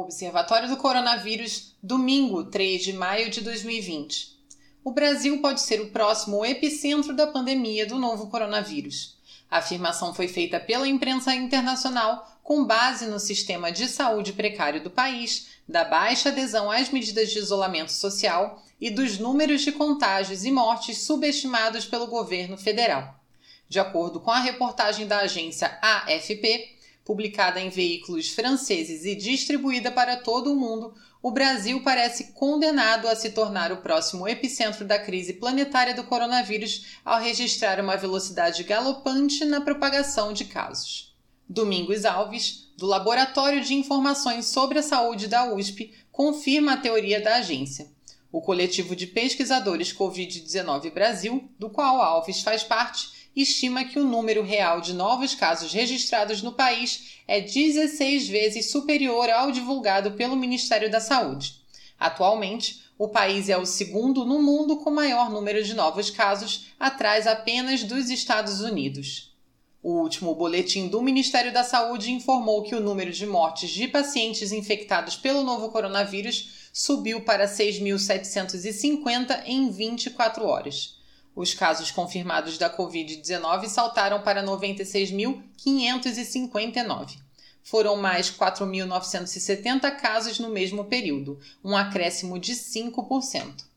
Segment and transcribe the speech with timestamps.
[0.00, 4.38] Observatório do Coronavírus, domingo, 3 de maio de 2020.
[4.82, 9.18] O Brasil pode ser o próximo epicentro da pandemia do novo coronavírus.
[9.50, 14.90] A afirmação foi feita pela imprensa internacional com base no sistema de saúde precário do
[14.90, 20.50] país, da baixa adesão às medidas de isolamento social e dos números de contágios e
[20.50, 23.20] mortes subestimados pelo governo federal.
[23.68, 26.79] De acordo com a reportagem da agência AFP,
[27.10, 33.16] publicada em veículos franceses e distribuída para todo o mundo, o Brasil parece condenado a
[33.16, 39.44] se tornar o próximo epicentro da crise planetária do coronavírus ao registrar uma velocidade galopante
[39.44, 41.12] na propagação de casos.
[41.48, 47.38] Domingos Alves, do Laboratório de Informações sobre a Saúde da USP, confirma a teoria da
[47.38, 47.90] agência.
[48.30, 54.42] O coletivo de pesquisadores Covid-19 Brasil, do qual Alves faz parte, estima que o número
[54.42, 60.90] real de novos casos registrados no país é 16 vezes superior ao divulgado pelo Ministério
[60.90, 61.54] da Saúde.
[61.98, 67.26] Atualmente, o país é o segundo no mundo com maior número de novos casos, atrás
[67.26, 69.34] apenas dos Estados Unidos.
[69.82, 74.52] O último boletim do Ministério da Saúde informou que o número de mortes de pacientes
[74.52, 80.99] infectados pelo novo coronavírus subiu para 6.750 em 24 horas.
[81.34, 87.30] Os casos confirmados da Covid-19 saltaram para 96.559.
[87.62, 93.68] Foram mais 4.970 casos no mesmo período, um acréscimo de 5%.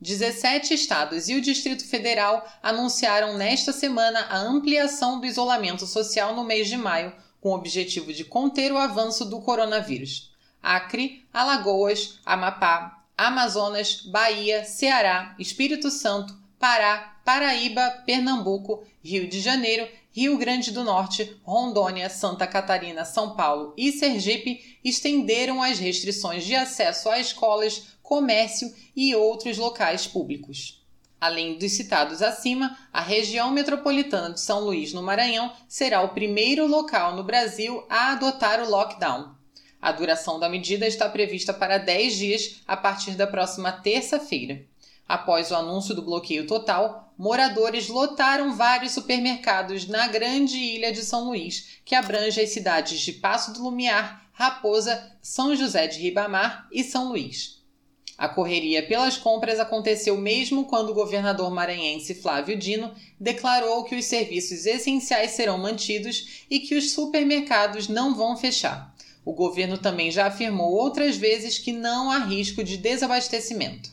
[0.00, 6.42] 17 estados e o Distrito Federal anunciaram nesta semana a ampliação do isolamento social no
[6.42, 10.32] mês de maio, com o objetivo de conter o avanço do coronavírus.
[10.60, 20.38] Acre, Alagoas, Amapá, Amazonas, Bahia, Ceará, Espírito Santo, Pará, Paraíba, Pernambuco, Rio de Janeiro, Rio
[20.38, 27.08] Grande do Norte, Rondônia, Santa Catarina, São Paulo e Sergipe estenderam as restrições de acesso
[27.08, 30.80] a escolas, comércio e outros locais públicos.
[31.20, 36.68] Além dos citados acima, a região metropolitana de São Luís, no Maranhão, será o primeiro
[36.68, 39.34] local no Brasil a adotar o lockdown.
[39.80, 44.70] A duração da medida está prevista para 10 dias a partir da próxima terça-feira.
[45.08, 51.24] Após o anúncio do bloqueio total, moradores lotaram vários supermercados na grande ilha de São
[51.24, 56.82] Luís, que abrange as cidades de Passo do Lumiar, Raposa, São José de Ribamar e
[56.82, 57.62] São Luís.
[58.16, 64.04] A correria pelas compras aconteceu mesmo quando o governador maranhense Flávio Dino declarou que os
[64.04, 68.94] serviços essenciais serão mantidos e que os supermercados não vão fechar.
[69.24, 73.90] O governo também já afirmou outras vezes que não há risco de desabastecimento.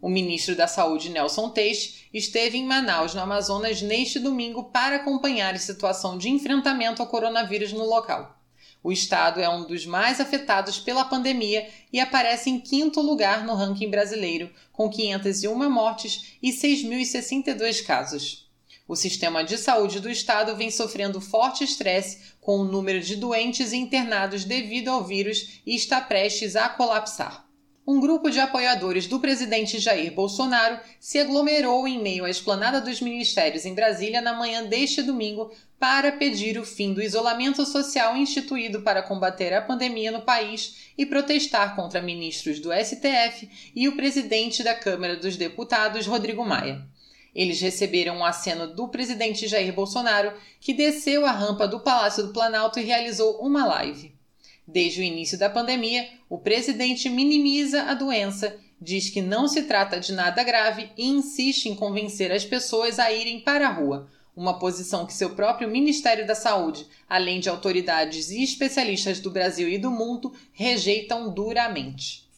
[0.00, 5.54] O ministro da Saúde, Nelson Teixe, esteve em Manaus, no Amazonas, neste domingo para acompanhar
[5.54, 8.40] a situação de enfrentamento ao coronavírus no local.
[8.82, 13.54] O estado é um dos mais afetados pela pandemia e aparece em quinto lugar no
[13.54, 18.48] ranking brasileiro, com 501 mortes e 6.062 casos.
[18.88, 23.74] O sistema de saúde do estado vem sofrendo forte estresse com o número de doentes
[23.74, 27.49] internados devido ao vírus e está prestes a colapsar
[27.90, 33.00] um grupo de apoiadores do presidente Jair Bolsonaro se aglomerou em meio à esplanada dos
[33.00, 38.82] ministérios em Brasília na manhã deste domingo para pedir o fim do isolamento social instituído
[38.82, 44.62] para combater a pandemia no país e protestar contra ministros do STF e o presidente
[44.62, 46.86] da Câmara dos Deputados, Rodrigo Maia.
[47.34, 52.32] Eles receberam um aceno do presidente Jair Bolsonaro, que desceu a rampa do Palácio do
[52.32, 54.19] Planalto e realizou uma live.
[54.66, 59.98] Desde o início da pandemia, o presidente minimiza a doença, diz que não se trata
[59.98, 64.58] de nada grave e insiste em convencer as pessoas a irem para a rua, uma
[64.58, 69.76] posição que seu próprio Ministério da Saúde, além de autoridades e especialistas do Brasil e
[69.76, 72.28] do mundo, rejeitam duramente.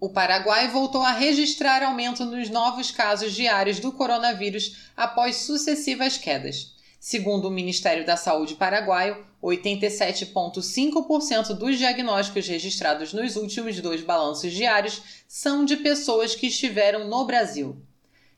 [0.00, 6.74] O Paraguai voltou a registrar aumento nos novos casos diários do coronavírus após sucessivas quedas.
[7.04, 15.02] Segundo o Ministério da Saúde paraguaio, 87,5% dos diagnósticos registrados nos últimos dois balanços diários
[15.26, 17.76] são de pessoas que estiveram no Brasil.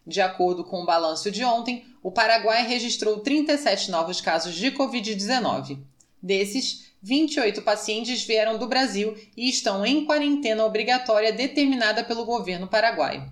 [0.07, 5.81] De acordo com o balanço de ontem, o Paraguai registrou 37 novos casos de Covid-19.
[6.23, 13.31] Desses, 28 pacientes vieram do Brasil e estão em quarentena obrigatória determinada pelo governo paraguaio.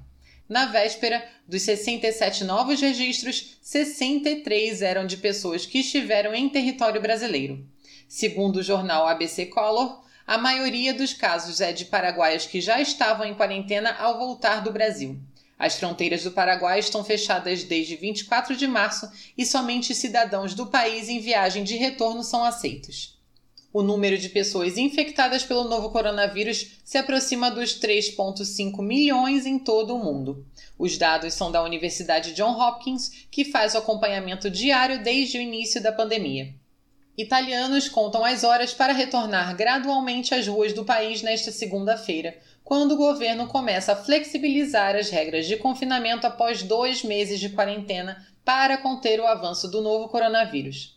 [0.53, 7.67] Na véspera, dos 67 novos registros, 63 eram de pessoas que estiveram em território brasileiro.
[8.07, 13.25] Segundo o jornal ABC Color, a maioria dos casos é de paraguaios que já estavam
[13.25, 15.19] em quarentena ao voltar do Brasil.
[15.59, 21.09] As fronteiras do Paraguai estão fechadas desde 24 de março e somente cidadãos do país
[21.09, 23.19] em viagem de retorno são aceitos.
[23.73, 29.95] O número de pessoas infectadas pelo novo coronavírus se aproxima dos 3,5 milhões em todo
[29.95, 30.45] o mundo.
[30.79, 35.83] Os dados são da Universidade John Hopkins, que faz o acompanhamento diário desde o início
[35.83, 36.55] da pandemia.
[37.17, 42.97] Italianos contam as horas para retornar gradualmente às ruas do país nesta segunda-feira, quando o
[42.97, 49.19] governo começa a flexibilizar as regras de confinamento após dois meses de quarentena para conter
[49.19, 50.92] o avanço do novo coronavírus.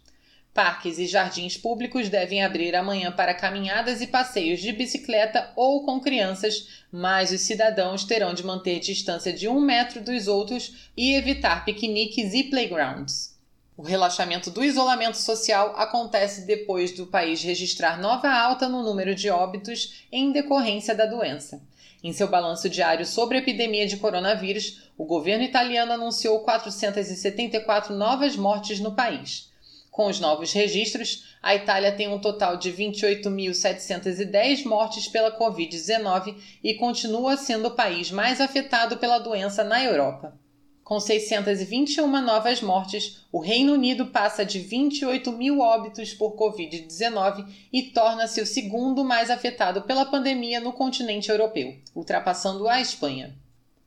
[0.55, 5.99] Parques e jardins públicos devem abrir amanhã para caminhadas e passeios de bicicleta ou com
[5.99, 11.65] crianças, mas os cidadãos terão de manter distância de um metro dos outros e evitar
[11.65, 13.37] piqueniques e playgrounds.
[13.75, 19.29] O relaxamento do isolamento social acontece depois do país registrar nova alta no número de
[19.29, 21.61] óbitos em decorrência da doença.
[22.01, 28.37] Em seu balanço diário sobre a epidemia de coronavírus, o governo italiano anunciou 474 novas
[28.37, 29.53] mortes no país.
[29.95, 36.73] Com os novos registros, a Itália tem um total de 28.710 mortes pela Covid-19 e
[36.73, 40.37] continua sendo o país mais afetado pela doença na Europa.
[40.83, 47.83] Com 621 novas mortes, o Reino Unido passa de 28 mil óbitos por Covid-19 e
[47.83, 53.33] torna-se o segundo mais afetado pela pandemia no continente europeu, ultrapassando a Espanha.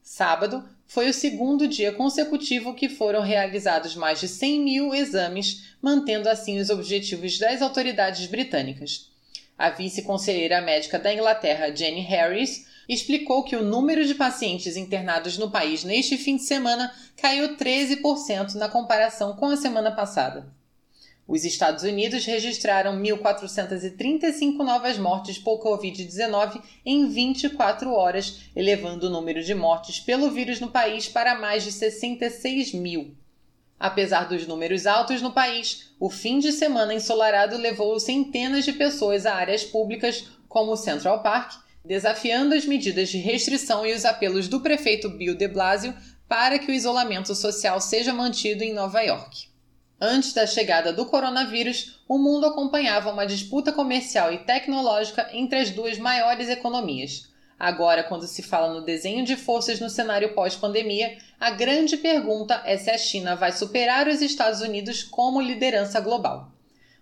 [0.03, 6.31] Sábado foi o segundo dia consecutivo que foram realizados mais de 100 mil exames, mantendo
[6.31, 9.11] assim os objetivos das autoridades britânicas.
[9.57, 15.51] A vice-conselheira médica da Inglaterra, Jenny Harris, explicou que o número de pacientes internados no
[15.51, 20.58] país neste fim de semana caiu 13% na comparação com a semana passada.
[21.29, 29.45] Os Estados Unidos registraram 1.435 novas mortes por Covid-19 em 24 horas, elevando o número
[29.45, 33.15] de mortes pelo vírus no país para mais de 66 mil.
[33.79, 39.27] Apesar dos números altos no país, o fim de semana ensolarado levou centenas de pessoas
[39.27, 44.49] a áreas públicas, como o Central Park, desafiando as medidas de restrição e os apelos
[44.49, 45.95] do prefeito Bill de Blasio
[46.27, 49.48] para que o isolamento social seja mantido em Nova York.
[50.01, 55.71] Antes da chegada do coronavírus, o mundo acompanhava uma disputa comercial e tecnológica entre as
[55.71, 57.29] duas maiores economias.
[57.59, 62.77] Agora, quando se fala no desenho de forças no cenário pós-pandemia, a grande pergunta é
[62.77, 66.53] se a China vai superar os Estados Unidos como liderança global.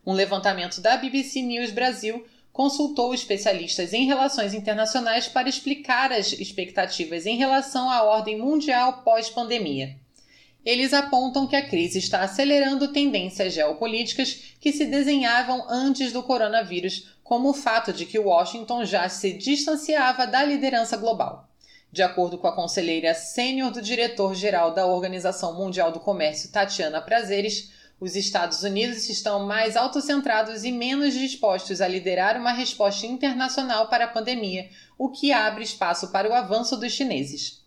[0.07, 7.27] Um levantamento da BBC News Brasil consultou especialistas em relações internacionais para explicar as expectativas
[7.27, 10.06] em relação à ordem mundial pós-pandemia.
[10.67, 17.17] Eles apontam que a crise está acelerando tendências geopolíticas que se desenhavam antes do coronavírus,
[17.23, 21.49] como o fato de que Washington já se distanciava da liderança global.
[21.93, 27.71] De acordo com a conselheira sênior do diretor-geral da Organização Mundial do Comércio, Tatiana Prazeres,
[28.01, 34.07] os Estados Unidos estão mais autocentrados e menos dispostos a liderar uma resposta internacional para
[34.07, 37.65] a pandemia, o que abre espaço para o avanço dos chineses.